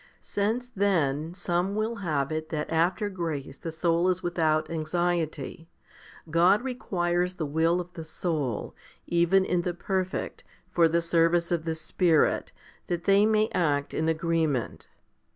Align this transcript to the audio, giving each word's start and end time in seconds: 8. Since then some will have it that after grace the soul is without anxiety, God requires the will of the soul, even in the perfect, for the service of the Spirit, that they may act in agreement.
8. 0.17 0.25
Since 0.25 0.71
then 0.75 1.35
some 1.35 1.75
will 1.75 1.97
have 1.97 2.31
it 2.31 2.49
that 2.49 2.71
after 2.73 3.07
grace 3.07 3.55
the 3.55 3.69
soul 3.69 4.09
is 4.09 4.23
without 4.23 4.67
anxiety, 4.67 5.69
God 6.31 6.63
requires 6.63 7.35
the 7.35 7.45
will 7.45 7.79
of 7.79 7.93
the 7.93 8.03
soul, 8.03 8.73
even 9.05 9.45
in 9.45 9.61
the 9.61 9.75
perfect, 9.75 10.43
for 10.71 10.87
the 10.87 11.01
service 11.01 11.51
of 11.51 11.65
the 11.65 11.75
Spirit, 11.75 12.51
that 12.87 13.03
they 13.03 13.27
may 13.27 13.47
act 13.53 13.93
in 13.93 14.09
agreement. 14.09 14.87